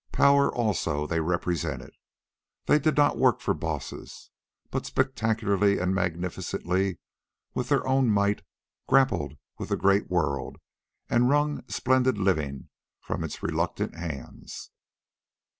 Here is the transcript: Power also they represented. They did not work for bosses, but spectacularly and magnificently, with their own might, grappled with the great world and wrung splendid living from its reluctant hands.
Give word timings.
Power 0.11 0.51
also 0.51 1.05
they 1.05 1.19
represented. 1.19 1.91
They 2.65 2.79
did 2.79 2.97
not 2.97 3.19
work 3.19 3.39
for 3.39 3.53
bosses, 3.53 4.31
but 4.71 4.87
spectacularly 4.87 5.77
and 5.77 5.93
magnificently, 5.93 6.97
with 7.53 7.69
their 7.69 7.85
own 7.87 8.09
might, 8.09 8.41
grappled 8.87 9.37
with 9.59 9.69
the 9.69 9.77
great 9.77 10.09
world 10.09 10.57
and 11.07 11.29
wrung 11.29 11.63
splendid 11.67 12.17
living 12.17 12.69
from 12.99 13.23
its 13.23 13.43
reluctant 13.43 13.93
hands. 13.93 14.71